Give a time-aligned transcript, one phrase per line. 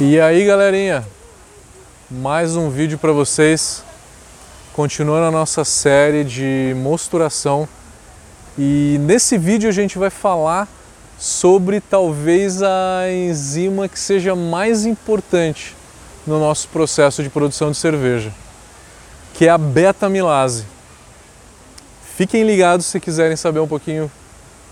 [0.00, 1.06] E aí galerinha,
[2.10, 3.84] mais um vídeo para vocês,
[4.72, 7.68] continuando a nossa série de mosturação
[8.58, 10.66] e nesse vídeo a gente vai falar
[11.16, 15.76] sobre talvez a enzima que seja mais importante
[16.26, 18.32] no nosso processo de produção de cerveja,
[19.32, 20.64] que é a beta-amilase.
[22.16, 24.10] Fiquem ligados se quiserem saber um pouquinho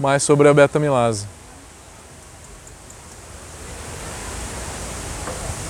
[0.01, 1.27] mais sobre a beta-amilase.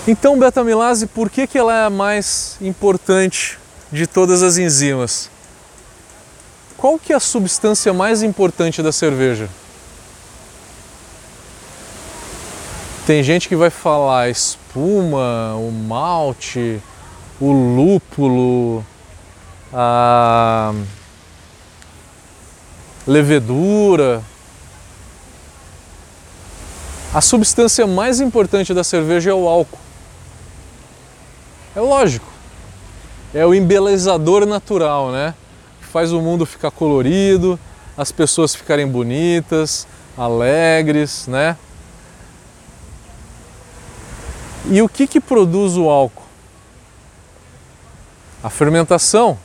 [0.07, 3.57] Então, beta-amilase, por que, que ela é a mais importante
[3.93, 5.31] de todas as enzimas?
[6.77, 9.49] Qual que é a substância mais importante da cerveja?
[13.07, 16.83] Tem gente que vai falar espuma, o malte,
[17.41, 18.85] o lúpulo,
[19.73, 20.75] a
[23.07, 24.21] levedura.
[27.15, 29.92] A substância mais importante da cerveja é o álcool.
[31.75, 32.27] É lógico.
[33.33, 35.35] É o embelezador natural, né?
[35.81, 37.59] Faz o mundo ficar colorido,
[37.97, 41.57] as pessoas ficarem bonitas, alegres, né?
[44.71, 46.23] E o que, que produz o álcool?
[48.43, 49.39] A fermentação.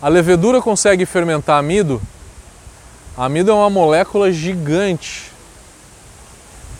[0.00, 2.00] A levedura consegue fermentar amido?
[3.16, 5.30] amido é uma molécula gigante.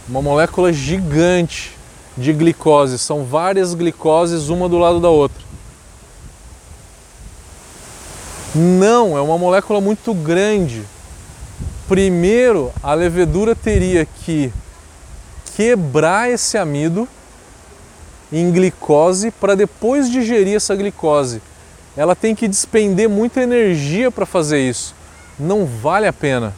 [0.08, 1.79] Uma molécula gigante
[2.20, 5.42] de glicose, são várias glicoses uma do lado da outra.
[8.54, 10.84] Não, é uma molécula muito grande.
[11.88, 14.52] Primeiro, a levedura teria que
[15.56, 17.08] quebrar esse amido
[18.30, 21.40] em glicose para depois digerir essa glicose.
[21.96, 24.94] Ela tem que despender muita energia para fazer isso.
[25.38, 26.54] Não vale a pena.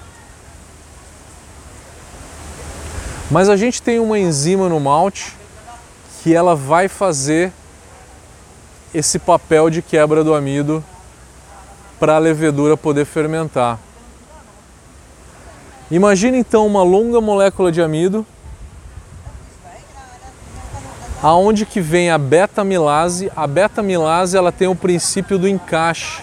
[3.30, 5.41] Mas a gente tem uma enzima no malte
[6.22, 7.52] que ela vai fazer
[8.94, 10.84] esse papel de quebra do amido
[11.98, 13.78] para a levedura poder fermentar.
[15.90, 18.24] Imagine então uma longa molécula de amido,
[21.20, 23.30] aonde que vem a beta-amilase.
[23.34, 26.22] A beta-amilase ela tem o princípio do encaixe.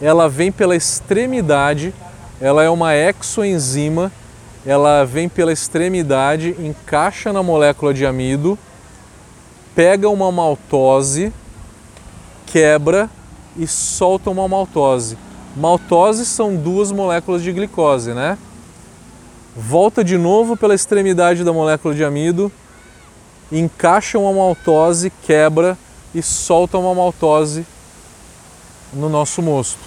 [0.00, 1.92] Ela vem pela extremidade,
[2.40, 4.10] ela é uma exoenzima,
[4.64, 8.58] ela vem pela extremidade, encaixa na molécula de amido
[9.74, 11.32] pega uma maltose,
[12.46, 13.10] quebra
[13.56, 15.18] e solta uma maltose.
[15.56, 18.38] Maltose são duas moléculas de glicose, né?
[19.56, 22.50] Volta de novo pela extremidade da molécula de amido,
[23.50, 25.76] encaixa uma maltose, quebra
[26.14, 27.66] e solta uma maltose
[28.92, 29.80] no nosso mosto.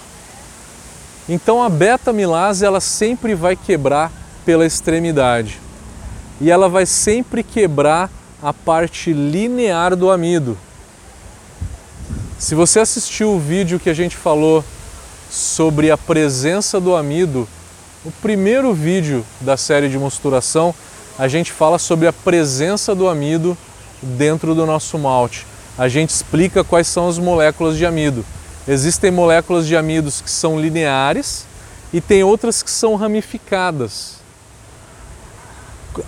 [1.28, 4.12] Então a beta-amilase ela sempre vai quebrar
[4.44, 5.60] pela extremidade
[6.40, 8.10] e ela vai sempre quebrar
[8.42, 10.58] a parte linear do amido.
[12.38, 14.64] Se você assistiu o vídeo que a gente falou
[15.30, 17.46] sobre a presença do amido,
[18.04, 20.74] o primeiro vídeo da série de mosturação,
[21.16, 23.56] a gente fala sobre a presença do amido
[24.02, 25.46] dentro do nosso malte.
[25.78, 28.24] A gente explica quais são as moléculas de amido.
[28.66, 31.46] Existem moléculas de amidos que são lineares
[31.92, 34.21] e tem outras que são ramificadas.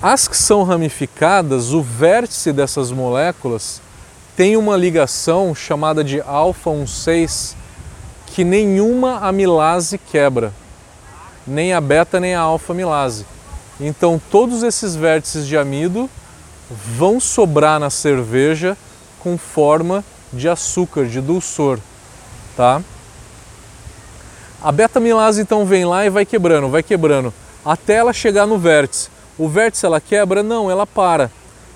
[0.00, 3.82] As que são ramificadas, o vértice dessas moléculas
[4.34, 7.56] tem uma ligação chamada de alfa 16
[8.26, 10.52] que nenhuma amilase quebra,
[11.46, 13.26] nem a beta nem a alfa amilase.
[13.78, 16.08] Então todos esses vértices de amido
[16.70, 18.76] vão sobrar na cerveja
[19.20, 20.02] com forma
[20.32, 21.78] de açúcar, de dulçor,
[22.56, 22.82] tá?
[24.62, 27.32] A beta amilase então vem lá e vai quebrando, vai quebrando,
[27.64, 29.13] até ela chegar no vértice.
[29.38, 30.42] O vértice ela quebra?
[30.42, 31.30] Não, ela para.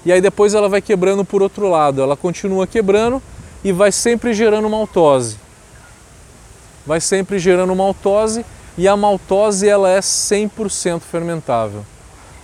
[0.04, 2.00] E aí depois ela vai quebrando por outro lado.
[2.00, 3.22] Ela continua quebrando
[3.64, 5.36] e vai sempre gerando maltose.
[6.86, 8.44] Vai sempre gerando maltose
[8.76, 11.84] e a maltose ela é 100% fermentável.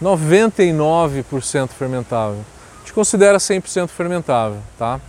[0.02, 2.40] 99% fermentável.
[2.76, 5.00] A gente considera 100% fermentável, tá?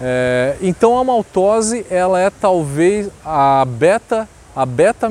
[0.00, 5.08] É, então a maltose ela é talvez a beta a beta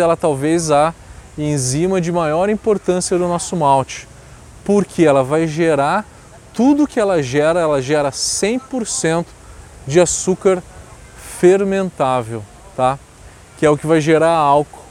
[0.00, 0.94] ela talvez a
[1.38, 4.08] enzima de maior importância do nosso malte,
[4.64, 6.04] porque ela vai gerar
[6.52, 9.24] tudo que ela gera, ela gera 100%
[9.86, 10.62] de açúcar
[11.38, 12.42] fermentável,
[12.76, 12.98] tá?
[13.56, 14.82] Que é o que vai gerar álcool,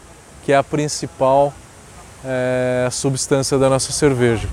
[0.44, 1.53] que é a principal
[2.23, 4.47] é, substância da nossa cerveja.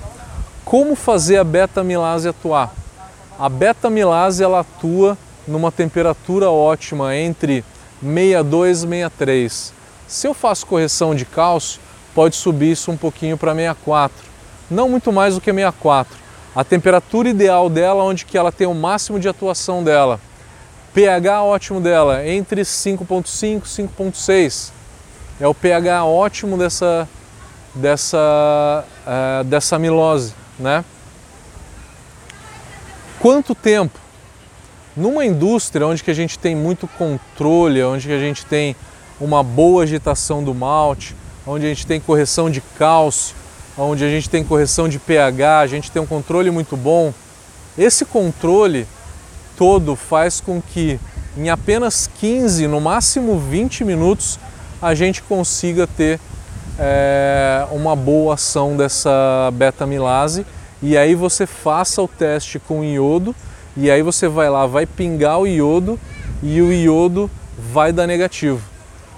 [0.65, 2.73] Como fazer a beta-amilase atuar?
[3.39, 7.63] A beta-amilase ela atua numa temperatura ótima entre
[8.01, 9.73] 62 e 63.
[10.07, 11.79] Se eu faço correção de cálcio,
[12.15, 14.15] pode subir isso um pouquinho para 64.
[14.71, 16.17] Não muito mais do que 64,
[16.55, 20.19] A temperatura ideal dela, onde que ela tem o máximo de atuação dela.
[20.93, 24.71] pH ótimo dela, entre 5.5 e 5.6.
[25.41, 27.07] É o pH ótimo dessa,
[27.75, 30.85] dessa, uh, dessa amilose, né?
[33.19, 33.99] Quanto tempo?
[34.95, 38.77] Numa indústria onde que a gente tem muito controle, onde que a gente tem
[39.19, 41.13] uma boa agitação do malte,
[41.45, 43.35] onde a gente tem correção de cálcio,
[43.77, 47.13] onde a gente tem correção de pH, a gente tem um controle muito bom.
[47.77, 48.87] Esse controle
[49.57, 50.99] todo faz com que
[51.37, 54.39] em apenas 15, no máximo 20 minutos,
[54.81, 56.19] a gente consiga ter
[56.79, 60.45] é, uma boa ação dessa beta-amilase
[60.81, 63.35] e aí você faça o teste com iodo
[63.75, 65.99] e aí você vai lá, vai pingar o iodo
[66.41, 68.61] e o iodo vai dar negativo.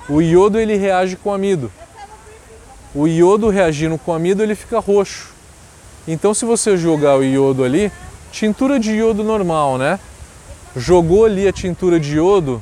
[0.10, 1.72] O iodo ele reage com amido.
[2.98, 5.30] O iodo reagindo com amido ele fica roxo.
[6.08, 7.92] Então se você jogar o iodo ali,
[8.32, 10.00] tintura de iodo normal, né?
[10.76, 12.60] Jogou ali a tintura de iodo,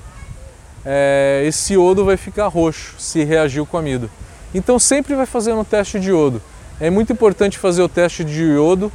[0.85, 4.11] é, esse iodo vai ficar roxo se reagiu com amido.
[4.53, 6.41] Então sempre vai fazendo um teste de iodo.
[6.81, 8.91] É muito importante fazer o teste de iodo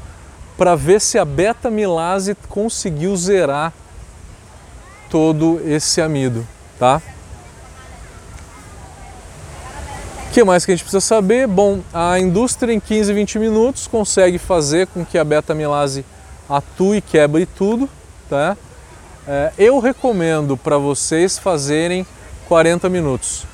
[0.59, 3.73] para ver se a beta-milase conseguiu zerar
[5.09, 6.47] todo esse amido,
[6.79, 7.01] tá?
[10.31, 11.49] O que mais que a gente precisa saber?
[11.49, 16.05] Bom, a indústria em 15, 20 minutos consegue fazer com que a beta-milase
[16.49, 17.91] atue e quebre tudo,
[18.29, 18.57] tá?
[19.27, 22.07] É, eu recomendo para vocês fazerem
[22.47, 23.45] 40 minutos.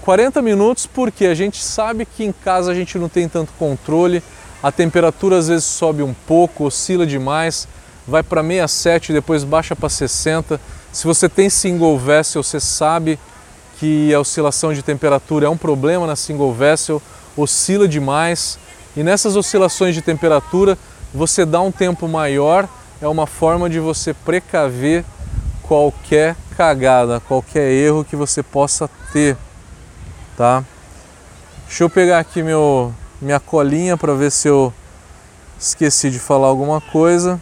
[0.00, 4.22] 40 minutos porque a gente sabe que em casa a gente não tem tanto controle,
[4.62, 7.68] a temperatura às vezes sobe um pouco, oscila demais,
[8.08, 10.58] vai para 67 depois baixa para 60.
[10.90, 13.18] Se você tem single vessel, você sabe
[13.78, 17.00] que a oscilação de temperatura é um problema na single vessel,
[17.36, 18.58] oscila demais.
[18.96, 20.78] E nessas oscilações de temperatura,
[21.12, 22.68] você dá um tempo maior,
[23.00, 25.04] é uma forma de você precaver
[25.62, 29.36] qualquer cagada, qualquer erro que você possa ter,
[30.36, 30.64] tá?
[31.66, 34.72] Deixa eu pegar aqui meu minha colinha para ver se eu
[35.58, 37.40] esqueci de falar alguma coisa.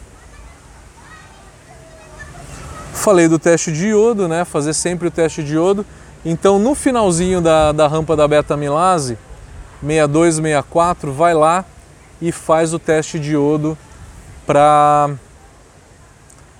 [2.93, 4.45] Falei do teste de iodo, né?
[4.45, 5.85] Fazer sempre o teste de iodo.
[6.25, 9.19] Então, no finalzinho da, da rampa da beta-amilase,
[9.81, 11.65] 62, 64, vai lá
[12.21, 13.77] e faz o teste de iodo
[14.47, 15.11] para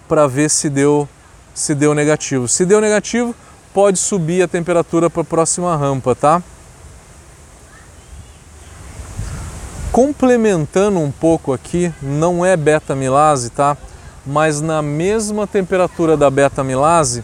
[0.07, 1.09] para ver se deu
[1.55, 2.47] se deu negativo.
[2.47, 3.35] Se deu negativo,
[3.73, 6.43] pode subir a temperatura para a próxima rampa, tá?
[9.91, 13.77] Complementando um pouco aqui, não é beta-amilase, tá?
[14.27, 17.23] Mas na mesma temperatura da beta-amilase,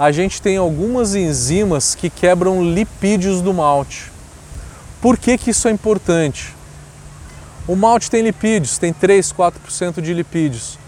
[0.00, 4.10] a gente tem algumas enzimas que quebram lipídios do malte.
[4.98, 6.56] Por que, que isso é importante?
[7.68, 10.78] O malte tem lipídios, tem 3, 4% de lipídios.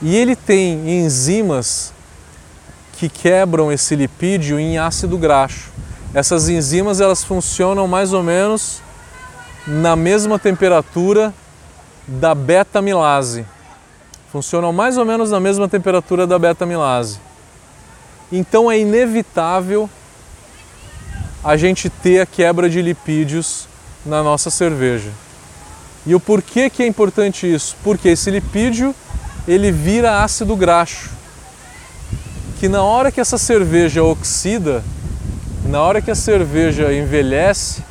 [0.00, 1.92] E ele tem enzimas
[2.94, 5.70] que quebram esse lipídio em ácido graxo.
[6.14, 8.80] Essas enzimas elas funcionam mais ou menos
[9.66, 11.34] na mesma temperatura
[12.06, 13.44] da beta-amilase.
[14.32, 17.27] Funcionam mais ou menos na mesma temperatura da beta-amilase.
[18.30, 19.88] Então é inevitável
[21.42, 23.66] a gente ter a quebra de lipídios
[24.04, 25.10] na nossa cerveja.
[26.06, 27.76] E o porquê que é importante isso?
[27.82, 28.94] Porque esse lipídio
[29.46, 31.10] ele vira ácido graxo,
[32.58, 34.84] que na hora que essa cerveja oxida,
[35.64, 37.82] na hora que a cerveja envelhece,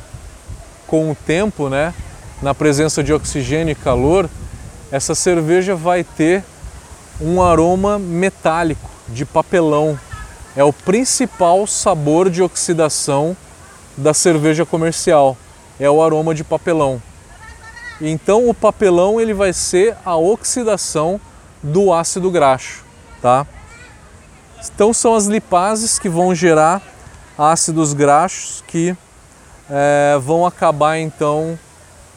[0.86, 1.92] com o tempo, né,
[2.40, 4.28] na presença de oxigênio e calor,
[4.90, 6.42] essa cerveja vai ter
[7.20, 9.98] um aroma metálico, de papelão.
[10.58, 13.36] É o principal sabor de oxidação
[13.96, 15.36] da cerveja comercial,
[15.78, 17.00] é o aroma de papelão.
[18.00, 21.20] Então o papelão ele vai ser a oxidação
[21.62, 22.84] do ácido graxo,
[23.22, 23.46] tá?
[24.74, 26.82] Então são as lipases que vão gerar
[27.38, 28.96] ácidos graxos que
[29.70, 31.56] é, vão acabar então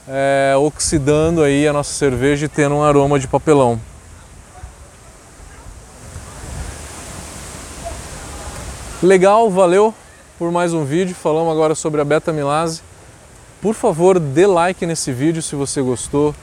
[0.08, 3.80] é, oxidando aí a nossa cerveja e tendo um aroma de papelão.
[9.04, 9.92] Legal, valeu
[10.38, 11.16] por mais um vídeo.
[11.16, 12.84] Falamos agora sobre a beta-amilase.
[13.60, 16.36] Por favor, dê like nesse vídeo se você gostou.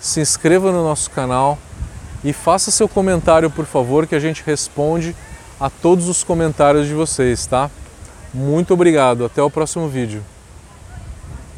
[0.00, 1.58] Se inscreva no nosso canal
[2.24, 5.14] e faça seu comentário, por favor, que a gente responde
[5.60, 7.70] a todos os comentários de vocês, tá?
[8.32, 9.22] Muito obrigado.
[9.26, 10.24] Até o próximo vídeo.